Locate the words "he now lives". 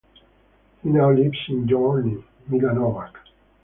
0.81-1.37